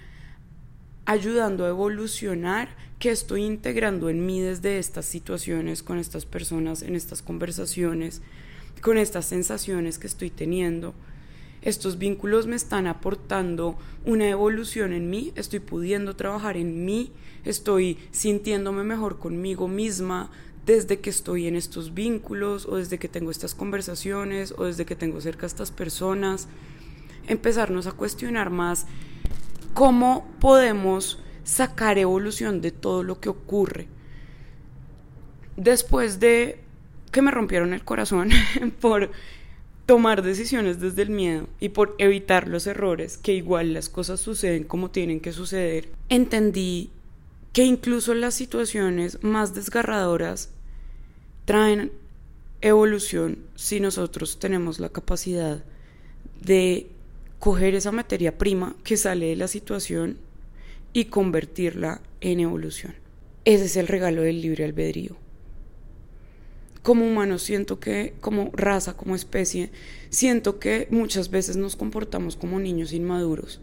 ayudando 1.06 1.64
a 1.64 1.70
evolucionar, 1.70 2.76
que 2.98 3.10
estoy 3.10 3.44
integrando 3.44 4.10
en 4.10 4.26
mí 4.26 4.42
desde 4.42 4.78
estas 4.78 5.06
situaciones, 5.06 5.82
con 5.82 5.98
estas 5.98 6.26
personas, 6.26 6.82
en 6.82 6.94
estas 6.94 7.22
conversaciones, 7.22 8.20
con 8.82 8.98
estas 8.98 9.24
sensaciones 9.24 9.98
que 9.98 10.08
estoy 10.08 10.28
teniendo. 10.28 10.92
Estos 11.62 11.96
vínculos 11.96 12.46
me 12.46 12.56
están 12.56 12.86
aportando 12.86 13.78
una 14.04 14.28
evolución 14.28 14.92
en 14.92 15.08
mí, 15.08 15.32
estoy 15.36 15.60
pudiendo 15.60 16.16
trabajar 16.16 16.58
en 16.58 16.84
mí, 16.84 17.12
estoy 17.46 17.96
sintiéndome 18.10 18.84
mejor 18.84 19.18
conmigo 19.18 19.68
misma, 19.68 20.30
desde 20.68 21.00
que 21.00 21.08
estoy 21.08 21.46
en 21.46 21.56
estos 21.56 21.94
vínculos 21.94 22.66
o 22.66 22.76
desde 22.76 22.98
que 22.98 23.08
tengo 23.08 23.30
estas 23.30 23.54
conversaciones 23.54 24.52
o 24.58 24.66
desde 24.66 24.84
que 24.84 24.96
tengo 24.96 25.18
cerca 25.22 25.46
a 25.46 25.48
estas 25.48 25.70
personas, 25.70 26.46
empezarnos 27.26 27.86
a 27.86 27.92
cuestionar 27.92 28.50
más 28.50 28.86
cómo 29.72 30.28
podemos 30.40 31.22
sacar 31.42 31.96
evolución 31.96 32.60
de 32.60 32.70
todo 32.70 33.02
lo 33.02 33.18
que 33.18 33.30
ocurre. 33.30 33.88
Después 35.56 36.20
de 36.20 36.60
que 37.12 37.22
me 37.22 37.30
rompieron 37.30 37.72
el 37.72 37.82
corazón 37.82 38.28
por 38.82 39.10
tomar 39.86 40.20
decisiones 40.20 40.80
desde 40.80 41.00
el 41.00 41.08
miedo 41.08 41.48
y 41.60 41.70
por 41.70 41.94
evitar 41.96 42.46
los 42.46 42.66
errores, 42.66 43.16
que 43.16 43.32
igual 43.32 43.72
las 43.72 43.88
cosas 43.88 44.20
suceden 44.20 44.64
como 44.64 44.90
tienen 44.90 45.20
que 45.20 45.32
suceder, 45.32 45.88
entendí 46.10 46.90
que 47.54 47.64
incluso 47.64 48.12
las 48.12 48.34
situaciones 48.34 49.24
más 49.24 49.54
desgarradoras 49.54 50.50
traen 51.48 51.92
evolución 52.60 53.38
si 53.54 53.80
nosotros 53.80 54.38
tenemos 54.38 54.80
la 54.80 54.90
capacidad 54.90 55.64
de 56.42 56.90
coger 57.38 57.74
esa 57.74 57.90
materia 57.90 58.36
prima 58.36 58.76
que 58.84 58.98
sale 58.98 59.28
de 59.28 59.36
la 59.36 59.48
situación 59.48 60.18
y 60.92 61.06
convertirla 61.06 62.02
en 62.20 62.40
evolución. 62.40 62.96
Ese 63.46 63.64
es 63.64 63.76
el 63.76 63.88
regalo 63.88 64.20
del 64.20 64.42
libre 64.42 64.66
albedrío. 64.66 65.16
Como 66.82 67.06
humano 67.06 67.38
siento 67.38 67.80
que, 67.80 68.12
como 68.20 68.50
raza, 68.52 68.94
como 68.94 69.16
especie, 69.16 69.70
siento 70.10 70.58
que 70.58 70.86
muchas 70.90 71.30
veces 71.30 71.56
nos 71.56 71.76
comportamos 71.76 72.36
como 72.36 72.60
niños 72.60 72.92
inmaduros, 72.92 73.62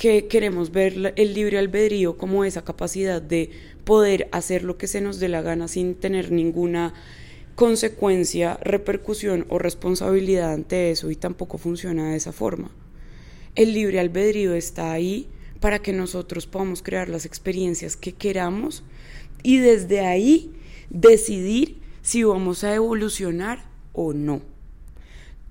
que 0.00 0.28
queremos 0.28 0.72
ver 0.72 1.12
el 1.16 1.34
libre 1.34 1.58
albedrío 1.58 2.16
como 2.16 2.46
esa 2.46 2.64
capacidad 2.64 3.20
de 3.20 3.50
poder 3.84 4.30
hacer 4.32 4.64
lo 4.64 4.78
que 4.78 4.86
se 4.86 5.02
nos 5.02 5.20
dé 5.20 5.28
la 5.28 5.42
gana 5.42 5.68
sin 5.68 5.94
tener 5.94 6.32
ninguna 6.32 6.94
consecuencia, 7.54 8.58
repercusión 8.62 9.44
o 9.50 9.58
responsabilidad 9.58 10.54
ante 10.54 10.90
eso 10.90 11.10
y 11.10 11.16
tampoco 11.16 11.58
funciona 11.58 12.12
de 12.12 12.16
esa 12.16 12.32
forma. 12.32 12.70
El 13.54 13.74
libre 13.74 14.00
albedrío 14.00 14.54
está 14.54 14.90
ahí 14.90 15.28
para 15.60 15.80
que 15.80 15.92
nosotros 15.92 16.46
podamos 16.46 16.82
crear 16.82 17.10
las 17.10 17.26
experiencias 17.26 17.94
que 17.94 18.12
queramos 18.12 18.82
y 19.42 19.58
desde 19.58 20.00
ahí 20.00 20.50
decidir 20.88 21.76
si 22.00 22.24
vamos 22.24 22.64
a 22.64 22.74
evolucionar 22.74 23.66
o 23.92 24.14
no. 24.14 24.40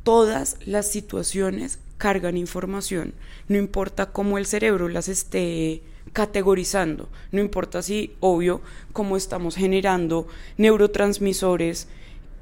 Todas 0.02 0.58
las 0.66 0.90
situaciones 0.90 1.78
cargan 2.00 2.38
información, 2.38 3.14
no 3.48 3.58
importa 3.58 4.08
cómo 4.08 4.40
el 4.40 4.48
cerebro 4.48 4.90
las 4.90 5.10
esté 5.10 5.84
categorizando. 6.14 7.10
No 7.32 7.40
importa 7.40 7.84
si, 7.84 8.16
obvio, 8.20 8.62
cómo 8.94 9.16
estamos 9.16 9.56
generando 9.56 10.28
neurotransmisores 10.58 11.88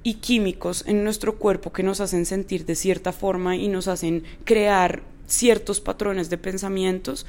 y 0.04 0.14
químicos 0.16 0.86
en 0.88 1.04
nuestro 1.04 1.36
cuerpo 1.36 1.74
que 1.74 1.84
nos 1.84 2.00
hacen 2.00 2.26
sentir 2.26 2.66
de 2.66 2.76
cierta 2.76 3.12
forma 3.12 3.58
y 3.58 3.68
nos 3.68 3.90
hacen 3.90 4.24
crear 4.46 5.02
ciertos 5.26 5.82
patrones 5.82 6.30
de 6.30 6.38
pensamientos, 6.38 7.26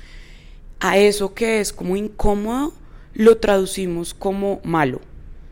a 0.80 0.99
eso 0.99 1.35
que 1.35 1.61
es 1.61 1.73
como 1.73 1.97
incómodo, 1.97 2.73
lo 3.14 3.38
traducimos 3.38 4.14
como 4.14 4.61
malo, 4.62 5.00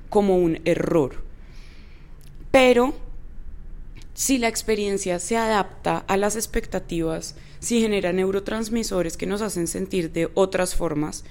como 0.09 0.37
un 0.37 0.61
error. 0.65 1.17
Pero 2.53 2.95
si 4.17 4.39
la 4.39 4.49
experiencia 4.49 5.19
se 5.19 5.37
adapta 5.37 5.99
a 5.99 6.17
las 6.17 6.37
expectativas, 6.37 7.35
si 7.59 7.83
genera 7.83 8.15
neurotransmisores 8.15 9.19
que 9.19 9.27
nos 9.27 9.43
hacen 9.43 9.67
sentir 9.67 10.11
de 10.11 10.31
otras 10.33 10.75
formas 10.75 11.23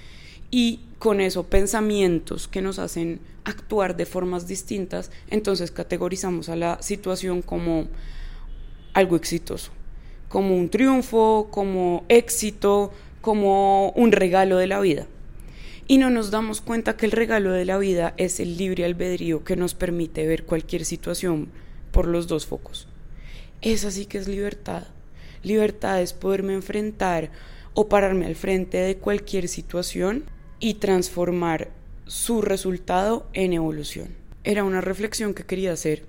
y 0.52 0.78
con 1.00 1.20
eso 1.20 1.42
pensamientos 1.42 2.46
que 2.46 2.62
nos 2.62 2.78
hacen 2.78 3.18
actuar 3.42 3.96
de 3.96 4.06
formas 4.06 4.46
distintas, 4.46 5.10
entonces 5.30 5.72
categorizamos 5.72 6.48
a 6.48 6.54
la 6.54 6.80
situación 6.80 7.42
como 7.42 7.88
algo 8.92 9.16
exitoso, 9.16 9.72
como 10.28 10.56
un 10.56 10.68
triunfo, 10.68 11.48
como 11.50 12.04
éxito, 12.08 12.92
como 13.20 13.90
un 13.96 14.12
regalo 14.12 14.58
de 14.58 14.68
la 14.68 14.78
vida. 14.78 15.08
Y 15.88 15.98
no 15.98 16.08
nos 16.10 16.30
damos 16.30 16.60
cuenta 16.60 16.96
que 16.96 17.06
el 17.06 17.12
regalo 17.12 17.50
de 17.50 17.64
la 17.64 17.78
vida 17.78 18.14
es 18.16 18.38
el 18.38 18.56
libre 18.56 18.84
albedrío 18.84 19.42
que 19.42 19.56
nos 19.56 19.74
permite 19.74 20.24
ver 20.28 20.44
cualquier 20.44 20.84
situación 20.84 21.48
por 21.96 22.08
los 22.08 22.26
dos 22.26 22.44
focos. 22.44 22.86
Esa 23.62 23.90
sí 23.90 24.04
que 24.04 24.18
es 24.18 24.28
libertad. 24.28 24.82
Libertad 25.42 26.02
es 26.02 26.12
poderme 26.12 26.52
enfrentar 26.52 27.30
o 27.72 27.88
pararme 27.88 28.26
al 28.26 28.34
frente 28.34 28.76
de 28.76 28.98
cualquier 28.98 29.48
situación 29.48 30.24
y 30.60 30.74
transformar 30.74 31.70
su 32.04 32.42
resultado 32.42 33.26
en 33.32 33.54
evolución. 33.54 34.08
Era 34.44 34.62
una 34.62 34.82
reflexión 34.82 35.32
que 35.32 35.46
quería 35.46 35.72
hacer 35.72 36.04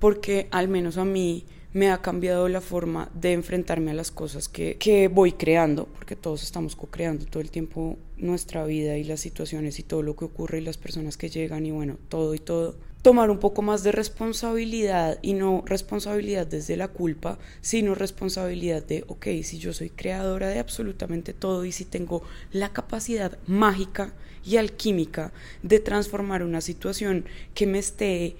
porque 0.00 0.48
al 0.50 0.66
menos 0.66 0.96
a 0.96 1.04
mí 1.04 1.44
me 1.72 1.92
ha 1.92 2.02
cambiado 2.02 2.48
la 2.48 2.60
forma 2.60 3.08
de 3.14 3.32
enfrentarme 3.32 3.92
a 3.92 3.94
las 3.94 4.10
cosas 4.10 4.48
que, 4.48 4.76
que 4.76 5.06
voy 5.06 5.34
creando, 5.34 5.86
porque 5.86 6.16
todos 6.16 6.42
estamos 6.42 6.74
co-creando 6.74 7.26
todo 7.26 7.42
el 7.42 7.52
tiempo 7.52 7.96
nuestra 8.16 8.64
vida 8.64 8.96
y 8.96 9.04
las 9.04 9.20
situaciones 9.20 9.78
y 9.78 9.84
todo 9.84 10.02
lo 10.02 10.16
que 10.16 10.24
ocurre 10.24 10.58
y 10.58 10.62
las 10.62 10.78
personas 10.78 11.16
que 11.16 11.28
llegan 11.28 11.64
y 11.64 11.70
bueno, 11.70 11.96
todo 12.08 12.34
y 12.34 12.40
todo 12.40 12.76
tomar 13.02 13.30
un 13.30 13.38
poco 13.38 13.62
más 13.62 13.84
de 13.84 13.92
responsabilidad 13.92 15.18
y 15.22 15.34
no 15.34 15.62
responsabilidad 15.64 16.46
desde 16.46 16.76
la 16.76 16.88
culpa, 16.88 17.38
sino 17.60 17.94
responsabilidad 17.94 18.84
de, 18.84 19.04
ok, 19.06 19.26
si 19.42 19.58
yo 19.58 19.72
soy 19.72 19.90
creadora 19.90 20.48
de 20.48 20.58
absolutamente 20.58 21.32
todo 21.32 21.64
y 21.64 21.72
si 21.72 21.84
tengo 21.84 22.22
la 22.52 22.72
capacidad 22.72 23.38
mágica 23.46 24.12
y 24.44 24.56
alquímica 24.56 25.32
de 25.62 25.80
transformar 25.80 26.42
una 26.42 26.60
situación 26.60 27.24
que 27.54 27.66
me 27.66 27.78
esté 27.78 28.36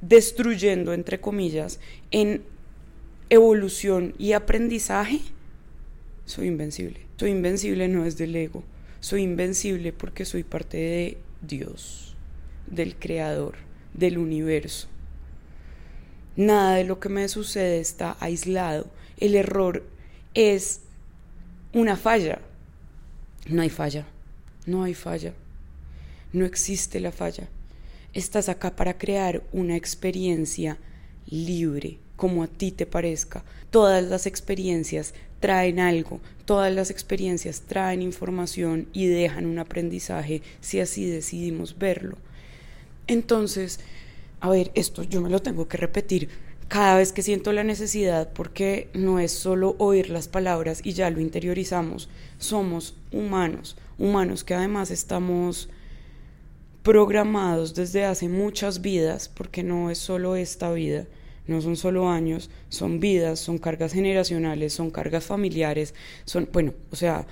destruyendo, 0.00 0.92
entre 0.92 1.20
comillas, 1.20 1.78
en 2.10 2.42
evolución 3.30 4.14
y 4.18 4.32
aprendizaje, 4.32 5.20
soy 6.26 6.48
invencible. 6.48 7.00
Soy 7.16 7.30
invencible 7.30 7.86
no 7.86 8.04
es 8.04 8.16
del 8.16 8.34
ego, 8.34 8.64
soy 8.98 9.22
invencible 9.22 9.92
porque 9.92 10.24
soy 10.24 10.42
parte 10.42 10.76
de 10.76 11.18
Dios, 11.40 12.16
del 12.66 12.96
Creador, 12.96 13.54
del 13.94 14.18
universo. 14.18 14.88
Nada 16.36 16.76
de 16.76 16.84
lo 16.84 16.98
que 16.98 17.08
me 17.08 17.28
sucede 17.28 17.80
está 17.80 18.16
aislado. 18.20 18.86
El 19.18 19.34
error 19.34 19.84
es 20.34 20.80
una 21.72 21.96
falla. 21.96 22.40
No 23.48 23.62
hay 23.62 23.70
falla, 23.70 24.06
no 24.66 24.84
hay 24.84 24.94
falla, 24.94 25.34
no 26.32 26.44
existe 26.44 27.00
la 27.00 27.10
falla. 27.10 27.48
Estás 28.12 28.48
acá 28.48 28.76
para 28.76 28.98
crear 28.98 29.42
una 29.52 29.76
experiencia 29.76 30.78
libre, 31.26 31.98
como 32.16 32.44
a 32.44 32.46
ti 32.46 32.70
te 32.70 32.86
parezca. 32.86 33.42
Todas 33.70 34.04
las 34.04 34.26
experiencias 34.26 35.14
traen 35.40 35.80
algo, 35.80 36.20
todas 36.44 36.72
las 36.72 36.90
experiencias 36.90 37.62
traen 37.62 38.00
información 38.00 38.86
y 38.92 39.06
dejan 39.06 39.44
un 39.44 39.58
aprendizaje 39.58 40.40
si 40.60 40.78
así 40.78 41.04
decidimos 41.06 41.78
verlo. 41.78 42.16
Entonces, 43.06 43.80
a 44.40 44.50
ver, 44.50 44.70
esto 44.74 45.02
yo 45.02 45.20
me 45.20 45.30
lo 45.30 45.40
tengo 45.40 45.68
que 45.68 45.76
repetir 45.76 46.28
cada 46.68 46.96
vez 46.96 47.12
que 47.12 47.22
siento 47.22 47.52
la 47.52 47.64
necesidad, 47.64 48.32
porque 48.32 48.88
no 48.94 49.18
es 49.18 49.30
solo 49.32 49.76
oír 49.78 50.08
las 50.08 50.26
palabras 50.26 50.80
y 50.82 50.94
ya 50.94 51.10
lo 51.10 51.20
interiorizamos, 51.20 52.08
somos 52.38 52.94
humanos, 53.10 53.76
humanos 53.98 54.42
que 54.42 54.54
además 54.54 54.90
estamos 54.90 55.68
programados 56.82 57.74
desde 57.74 58.06
hace 58.06 58.28
muchas 58.28 58.80
vidas, 58.80 59.28
porque 59.28 59.62
no 59.62 59.90
es 59.90 59.98
solo 59.98 60.34
esta 60.34 60.72
vida, 60.72 61.06
no 61.46 61.60
son 61.60 61.76
solo 61.76 62.08
años, 62.08 62.48
son 62.70 63.00
vidas, 63.00 63.38
son 63.38 63.58
cargas 63.58 63.92
generacionales, 63.92 64.72
son 64.72 64.90
cargas 64.90 65.24
familiares, 65.24 65.94
son, 66.24 66.48
bueno, 66.52 66.72
o 66.90 66.96
sea, 66.96 67.26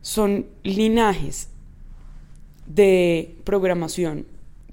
son 0.00 0.46
linajes 0.62 1.48
de 2.66 3.36
programación 3.44 4.24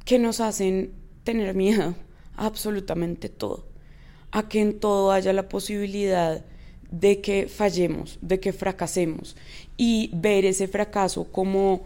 que 0.08 0.20
nos 0.20 0.40
hacen 0.40 0.94
tener 1.26 1.54
miedo 1.54 1.94
a 2.38 2.46
absolutamente 2.46 3.28
todo, 3.28 3.66
a 4.32 4.48
que 4.48 4.62
en 4.62 4.80
todo 4.80 5.12
haya 5.12 5.34
la 5.34 5.50
posibilidad 5.50 6.46
de 6.90 7.20
que 7.20 7.50
fallemos, 7.50 8.18
de 8.22 8.40
que 8.40 8.54
fracasemos. 8.54 9.36
Y 9.76 10.10
ver 10.14 10.46
ese 10.46 10.70
fracaso 10.70 11.26
como, 11.26 11.82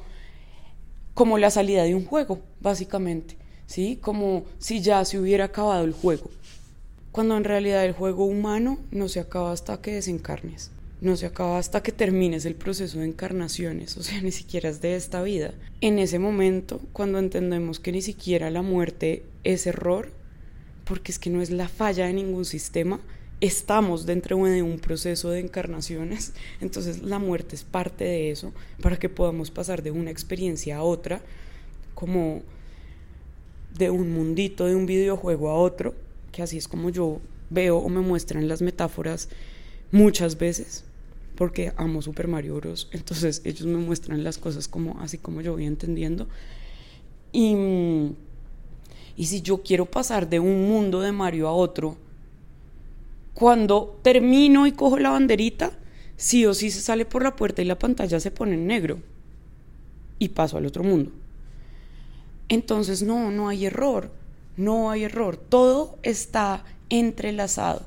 como 1.16 1.40
la 1.40 1.50
salida 1.50 1.82
de 1.82 1.96
un 1.96 2.06
juego, 2.06 2.38
básicamente, 2.60 3.38
¿sí? 3.66 3.98
Como 4.00 4.44
si 4.60 4.82
ya 4.82 5.04
se 5.04 5.18
hubiera 5.18 5.46
acabado 5.46 5.84
el 5.84 5.94
juego. 5.94 6.30
Cuando 7.12 7.36
en 7.36 7.44
realidad 7.44 7.84
el 7.86 7.94
juego 7.94 8.26
humano 8.26 8.78
no 8.92 9.10
se 9.10 9.20
acaba 9.20 9.52
hasta 9.52 9.82
que 9.82 9.96
desencarnes, 9.96 10.70
no 11.02 11.16
se 11.16 11.26
acaba 11.26 11.58
hasta 11.58 11.82
que 11.82 11.92
termines 11.92 12.46
el 12.46 12.54
proceso 12.54 13.00
de 13.00 13.08
encarnaciones, 13.08 13.98
o 13.98 14.04
sea, 14.04 14.22
ni 14.22 14.32
siquiera 14.32 14.70
es 14.70 14.82
de 14.82 14.96
esta 14.96 15.24
vida. 15.24 15.54
En 15.82 15.98
ese 15.98 16.20
momento, 16.20 16.80
cuando 16.94 17.18
entendemos 17.18 17.80
que 17.80 17.92
ni 17.92 18.04
siquiera 18.04 18.52
la 18.52 18.62
muerte 18.62 19.24
es 19.44 19.66
error, 19.66 20.12
porque 20.86 21.12
es 21.12 21.18
que 21.18 21.32
no 21.32 21.42
es 21.42 21.50
la 21.50 21.68
falla 21.68 22.06
de 22.06 22.14
ningún 22.14 22.46
sistema, 22.46 23.02
estamos 23.42 24.06
dentro 24.06 24.38
de 24.46 24.62
un 24.62 24.78
proceso 24.78 25.32
de 25.32 25.40
encarnaciones, 25.40 26.34
entonces 26.62 27.02
la 27.02 27.18
muerte 27.18 27.56
es 27.56 27.64
parte 27.64 28.04
de 28.04 28.30
eso, 28.30 28.54
para 28.80 29.00
que 29.00 29.10
podamos 29.10 29.50
pasar 29.50 29.82
de 29.82 29.90
una 29.90 30.12
experiencia 30.12 30.78
a 30.78 30.84
otra, 30.84 31.24
como 31.96 32.44
de 33.76 33.90
un 33.90 34.14
mundito 34.14 34.68
de 34.68 34.76
un 34.76 34.86
videojuego 34.86 35.50
a 35.50 35.56
otro, 35.56 35.96
que 36.32 36.44
así 36.44 36.58
es 36.58 36.68
como 36.68 36.92
yo 36.92 37.20
veo 37.50 37.78
o 37.78 37.90
me 37.90 38.02
muestran 38.02 38.48
las 38.48 38.62
metáforas 38.62 39.30
muchas 39.92 40.38
veces, 40.38 40.86
porque 41.42 41.74
amo 41.76 42.04
Super 42.04 42.28
Mario 42.28 42.58
Bros. 42.58 42.88
Entonces 42.92 43.42
ellos 43.46 43.66
me 43.66 43.80
muestran 43.80 44.24
las 44.24 44.38
cosas 44.38 44.68
como 44.68 45.00
así 45.02 45.18
como 45.18 45.42
yo 45.42 45.54
voy 45.54 45.66
entendiendo. 45.66 46.28
Y, 47.34 47.56
y 49.18 49.26
si 49.26 49.42
yo 49.42 49.64
quiero 49.64 49.88
pasar 49.88 50.30
de 50.30 50.40
un 50.40 50.70
mundo 50.70 51.02
de 51.02 51.12
Mario 51.12 51.48
a 51.48 51.54
otro, 51.54 51.98
cuando 53.34 53.98
termino 54.04 54.68
y 54.68 54.72
cojo 54.72 55.00
la 55.00 55.10
banderita, 55.10 55.72
sí 56.16 56.46
o 56.46 56.54
sí 56.54 56.70
se 56.70 56.80
sale 56.80 57.06
por 57.06 57.24
la 57.24 57.36
puerta 57.36 57.64
y 57.64 57.66
la 57.66 57.80
pantalla 57.80 58.20
se 58.20 58.30
pone 58.30 58.54
en 58.54 58.68
negro 58.68 59.00
y 60.20 60.30
paso 60.30 60.60
al 60.60 60.68
otro 60.68 60.84
mundo. 60.84 61.12
Entonces 62.50 63.02
no, 63.02 63.32
no 63.32 63.50
hay 63.50 63.66
error 63.66 64.12
no 64.58 64.92
hay 64.92 65.06
error, 65.06 65.38
todo 65.38 65.98
está 66.04 66.64
entrelazado, 66.90 67.82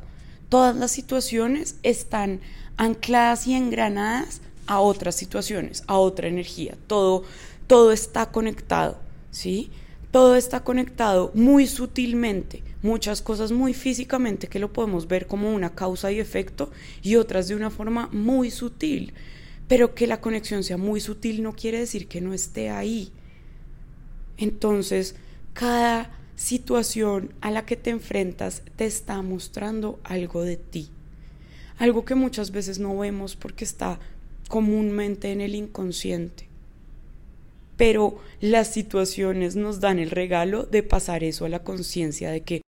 todas 0.55 0.77
las 0.77 0.93
situaciones 0.93 1.75
están 1.83 2.39
ancladas 2.77 3.49
y 3.49 3.55
engranadas 3.55 4.41
a 4.69 4.79
otras 4.79 5.17
situaciones, 5.17 5.83
a 5.89 5.99
otra 5.99 6.29
energía, 6.29 6.77
todo, 6.87 7.25
todo 7.67 7.91
está 7.91 8.31
conectado, 8.31 8.97
¿sí? 9.33 9.73
Todo 10.13 10.37
está 10.37 10.63
conectado 10.63 11.33
muy 11.35 11.67
sutilmente, 11.67 12.63
muchas 12.83 13.21
cosas 13.21 13.51
muy 13.51 13.75
físicamente 13.75 14.47
que 14.47 14.61
lo 14.61 14.73
podemos 14.73 15.09
ver 15.09 15.27
como 15.27 15.53
una 15.53 15.75
causa 15.75 16.13
y 16.13 16.21
efecto 16.21 16.71
y 17.03 17.17
otras 17.17 17.49
de 17.49 17.57
una 17.57 17.71
forma 17.71 18.09
muy 18.13 18.53
sutil, 18.53 19.13
pero 19.67 19.97
que 19.97 20.07
la 20.07 20.21
conexión 20.21 20.63
sea 20.63 20.77
muy 20.77 21.01
sutil 21.01 21.43
no 21.43 21.55
quiere 21.55 21.81
decir 21.81 22.07
que 22.07 22.21
no 22.21 22.33
esté 22.33 22.71
ahí. 22.71 23.11
Entonces, 24.37 25.17
cada 25.53 26.17
situación 26.37 27.33
a 27.41 27.51
la 27.51 27.65
que 27.67 27.77
te 27.77 27.91
enfrentas 27.91 28.63
te 28.77 28.87
está 28.87 29.21
mostrando 29.23 30.01
algo 30.05 30.43
de 30.43 30.57
ti. 30.57 30.89
Algo 31.79 32.05
que 32.05 32.15
muchas 32.15 32.51
veces 32.51 32.79
no 32.79 32.97
vemos 32.99 33.37
porque 33.37 33.65
está 33.65 33.99
comúnmente 34.49 35.33
en 35.33 35.41
el 35.41 35.55
inconsciente. 35.55 36.49
Pero 37.77 38.19
las 38.41 38.73
situaciones 38.73 39.57
nos 39.57 39.81
dan 39.81 39.99
el 39.99 40.11
regalo 40.11 40.65
de 40.65 40.83
pasar 40.83 41.25
eso 41.25 41.45
a 41.45 41.49
la 41.49 41.65
conciencia 41.65 42.31
de 42.31 42.43
que, 42.43 42.63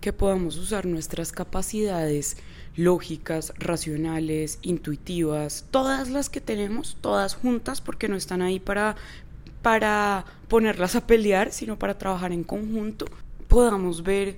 que 0.00 0.12
podamos 0.12 0.56
usar 0.56 0.86
nuestras 0.86 1.32
capacidades 1.32 2.36
lógicas, 2.76 3.52
racionales, 3.58 4.58
intuitivas, 4.62 5.66
todas 5.70 6.08
las 6.10 6.30
que 6.30 6.40
tenemos, 6.40 6.96
todas 7.00 7.34
juntas, 7.34 7.80
porque 7.80 8.08
no 8.08 8.16
están 8.16 8.42
ahí 8.42 8.60
para 8.60 8.96
para 9.62 10.24
ponerlas 10.48 10.96
a 10.96 11.06
pelear, 11.06 11.52
sino 11.52 11.78
para 11.78 11.96
trabajar 11.96 12.32
en 12.32 12.44
conjunto, 12.44 13.06
podamos 13.48 14.02
ver 14.02 14.36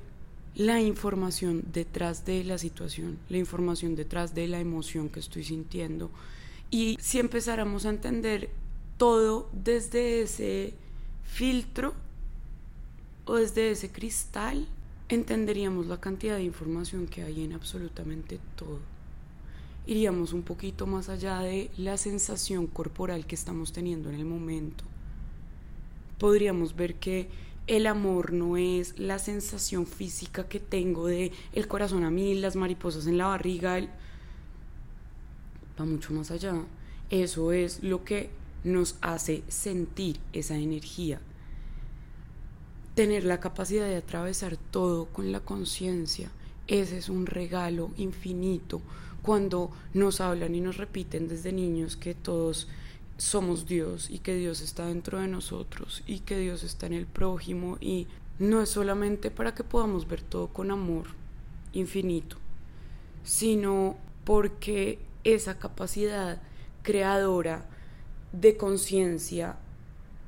la 0.54 0.80
información 0.80 1.64
detrás 1.72 2.24
de 2.24 2.44
la 2.44 2.58
situación, 2.58 3.18
la 3.28 3.38
información 3.38 3.96
detrás 3.96 4.34
de 4.34 4.46
la 4.46 4.60
emoción 4.60 5.08
que 5.08 5.20
estoy 5.20 5.42
sintiendo. 5.42 6.10
Y 6.70 6.96
si 7.00 7.18
empezáramos 7.18 7.86
a 7.86 7.90
entender 7.90 8.50
todo 8.98 9.48
desde 9.52 10.22
ese 10.22 10.74
filtro 11.24 11.94
o 13.24 13.34
desde 13.34 13.70
ese 13.70 13.90
cristal, 13.90 14.68
entenderíamos 15.08 15.86
la 15.86 16.00
cantidad 16.00 16.36
de 16.36 16.44
información 16.44 17.06
que 17.06 17.22
hay 17.22 17.44
en 17.44 17.54
absolutamente 17.54 18.38
todo. 18.56 18.78
Iríamos 19.86 20.32
un 20.32 20.42
poquito 20.42 20.86
más 20.86 21.08
allá 21.08 21.40
de 21.40 21.70
la 21.76 21.96
sensación 21.96 22.66
corporal 22.66 23.26
que 23.26 23.34
estamos 23.34 23.72
teniendo 23.72 24.08
en 24.08 24.16
el 24.16 24.24
momento 24.24 24.84
podríamos 26.24 26.74
ver 26.74 26.94
que 26.94 27.28
el 27.66 27.86
amor 27.86 28.32
no 28.32 28.56
es 28.56 28.98
la 28.98 29.18
sensación 29.18 29.86
física 29.86 30.48
que 30.48 30.58
tengo 30.58 31.06
de 31.06 31.32
el 31.52 31.68
corazón 31.68 32.02
a 32.02 32.10
mí, 32.10 32.34
las 32.34 32.56
mariposas 32.56 33.06
en 33.06 33.18
la 33.18 33.26
barriga, 33.26 33.78
va 35.78 35.84
mucho 35.84 36.14
más 36.14 36.30
allá. 36.30 36.54
Eso 37.10 37.52
es 37.52 37.82
lo 37.82 38.04
que 38.04 38.30
nos 38.64 38.96
hace 39.02 39.42
sentir 39.48 40.18
esa 40.32 40.56
energía. 40.56 41.20
Tener 42.94 43.24
la 43.24 43.38
capacidad 43.38 43.86
de 43.86 43.96
atravesar 43.96 44.56
todo 44.56 45.04
con 45.04 45.30
la 45.30 45.40
conciencia, 45.40 46.30
ese 46.68 46.96
es 46.96 47.10
un 47.10 47.26
regalo 47.26 47.90
infinito. 47.98 48.80
Cuando 49.20 49.70
nos 49.92 50.22
hablan 50.22 50.54
y 50.54 50.62
nos 50.62 50.78
repiten 50.78 51.28
desde 51.28 51.52
niños 51.52 51.98
que 51.98 52.14
todos 52.14 52.66
somos 53.16 53.66
Dios 53.66 54.10
y 54.10 54.18
que 54.18 54.34
Dios 54.34 54.60
está 54.60 54.86
dentro 54.86 55.20
de 55.20 55.28
nosotros 55.28 56.02
y 56.06 56.20
que 56.20 56.38
Dios 56.38 56.64
está 56.64 56.86
en 56.86 56.94
el 56.94 57.06
prójimo 57.06 57.78
y 57.80 58.06
no 58.38 58.60
es 58.60 58.70
solamente 58.70 59.30
para 59.30 59.54
que 59.54 59.62
podamos 59.62 60.08
ver 60.08 60.22
todo 60.22 60.48
con 60.48 60.70
amor 60.70 61.06
infinito, 61.72 62.36
sino 63.22 63.96
porque 64.24 64.98
esa 65.22 65.58
capacidad 65.58 66.42
creadora 66.82 67.66
de 68.32 68.56
conciencia 68.56 69.56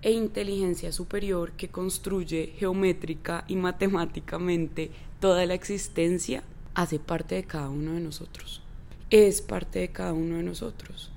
e 0.03 0.13
inteligencia 0.13 0.93
superior 0.93 1.53
que 1.53 1.69
construye 1.69 2.55
geométrica 2.57 3.45
y 3.49 3.57
matemáticamente 3.57 4.91
toda 5.21 5.45
la 5.47 5.55
existencia 5.55 6.45
hace 6.75 6.99
parte 6.99 7.35
de 7.35 7.45
cada 7.45 7.69
uno 7.69 7.95
de 7.95 8.01
nosotros. 8.01 8.63
Es 9.11 9.41
parte 9.43 9.81
de 9.81 9.89
cada 9.89 10.13
uno 10.13 10.37
de 10.37 10.43
nosotros. 10.43 11.11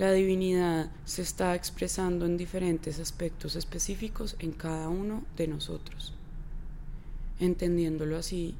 La 0.00 0.12
divinidad 0.12 0.90
se 1.04 1.20
está 1.20 1.54
expresando 1.54 2.24
en 2.24 2.38
diferentes 2.38 2.98
aspectos 2.98 3.54
específicos 3.54 4.34
en 4.38 4.52
cada 4.52 4.88
uno 4.88 5.24
de 5.36 5.46
nosotros. 5.46 6.14
Entendiéndolo 7.38 8.16
así, 8.16 8.54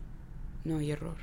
no 0.66 0.76
hay 0.76 0.90
error. 0.90 1.16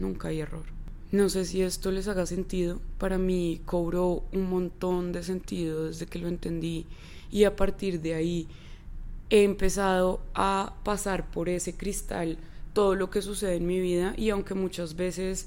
nunca 0.00 0.26
hay 0.26 0.40
error. 0.40 0.64
No 1.12 1.28
sé 1.28 1.44
si 1.44 1.62
esto 1.62 1.92
les 1.92 2.08
haga 2.08 2.26
sentido, 2.26 2.80
para 2.98 3.16
mí 3.16 3.60
cobró 3.64 4.24
un 4.32 4.50
montón 4.50 5.12
de 5.12 5.22
sentido 5.22 5.84
desde 5.84 6.06
que 6.06 6.18
lo 6.18 6.26
entendí 6.26 6.86
y 7.30 7.44
a 7.44 7.54
partir 7.54 8.00
de 8.00 8.14
ahí 8.14 8.48
he 9.30 9.44
empezado 9.44 10.18
a 10.34 10.74
pasar 10.82 11.30
por 11.30 11.48
ese 11.48 11.76
cristal 11.76 12.38
todo 12.72 12.96
lo 12.96 13.08
que 13.08 13.22
sucede 13.22 13.54
en 13.54 13.68
mi 13.68 13.78
vida 13.78 14.14
y 14.16 14.30
aunque 14.30 14.54
muchas 14.54 14.96
veces 14.96 15.46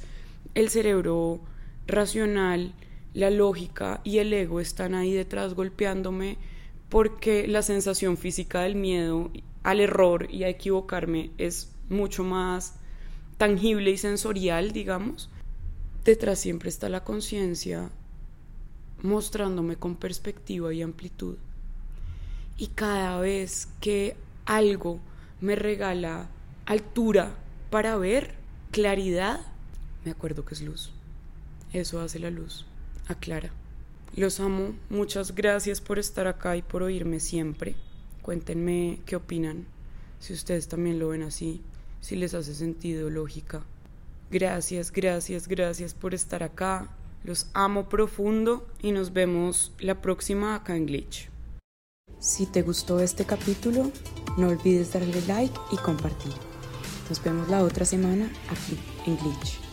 el 0.56 0.70
cerebro 0.70 1.42
racional, 1.88 2.74
la 3.14 3.30
lógica 3.30 4.02
y 4.04 4.20
el 4.20 4.32
ego 4.34 4.60
están 4.60 4.94
ahí 4.94 5.14
detrás 5.14 5.54
golpeándome 5.54 6.38
porque 6.90 7.48
la 7.48 7.62
sensación 7.62 8.18
física 8.18 8.62
del 8.62 8.76
miedo 8.76 9.32
al 9.64 9.80
error 9.80 10.28
y 10.32 10.44
a 10.44 10.50
equivocarme 10.50 11.32
es 11.38 11.72
mucho 11.90 12.24
más 12.24 12.76
tangible 13.38 13.92
y 13.92 13.98
sensorial, 13.98 14.72
digamos. 14.72 15.30
Detrás 16.04 16.40
siempre 16.40 16.70
está 16.70 16.90
la 16.90 17.04
conciencia 17.04 17.90
mostrándome 19.02 19.76
con 19.76 19.96
perspectiva 19.96 20.74
y 20.74 20.82
amplitud. 20.82 21.38
Y 22.58 22.68
cada 22.68 23.20
vez 23.20 23.70
que 23.80 24.16
algo 24.46 25.00
me 25.40 25.56
regala 25.56 26.28
altura 26.66 27.36
para 27.70 27.96
ver, 27.98 28.36
claridad, 28.72 29.40
me 30.04 30.12
acuerdo 30.12 30.46
que 30.46 30.56
es 30.56 30.62
luz. 30.62 30.92
Eso 31.72 32.02
hace 32.02 32.20
la 32.20 32.32
luz, 32.32 32.66
aclara. 33.10 33.52
Los 34.16 34.40
amo, 34.40 34.74
muchas 34.90 35.36
gracias 35.36 35.82
por 35.82 36.00
estar 36.00 36.28
acá 36.28 36.56
y 36.56 36.62
por 36.62 36.84
oírme 36.84 37.20
siempre. 37.20 37.76
Cuéntenme 38.22 39.00
qué 39.06 39.16
opinan, 39.16 39.66
si 40.20 40.34
ustedes 40.34 40.68
también 40.68 41.00
lo 41.00 41.10
ven 41.10 41.24
así, 41.24 41.62
si 42.02 42.16
les 42.16 42.34
hace 42.34 42.54
sentido, 42.56 43.10
lógica. 43.10 43.64
Gracias, 44.32 44.92
gracias, 44.92 45.48
gracias 45.48 45.94
por 45.94 46.14
estar 46.14 46.44
acá. 46.44 46.90
Los 47.24 47.48
amo 47.54 47.90
profundo 47.90 48.68
y 48.82 48.92
nos 48.92 49.14
vemos 49.14 49.74
la 49.80 50.02
próxima 50.02 50.56
acá 50.56 50.76
en 50.76 50.86
Glitch. 50.86 51.30
Si 52.20 52.46
te 52.46 52.62
gustó 52.62 53.00
este 53.00 53.26
capítulo, 53.26 53.92
no 54.38 54.50
olvides 54.50 54.94
darle 54.94 55.22
like 55.28 55.58
y 55.72 55.78
compartir. 55.78 56.34
Nos 57.10 57.24
vemos 57.24 57.50
la 57.50 57.64
otra 57.64 57.86
semana 57.86 58.32
aquí 58.50 58.78
en 59.06 59.18
Glitch. 59.18 59.69